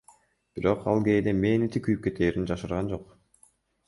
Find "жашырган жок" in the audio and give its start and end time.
2.53-3.05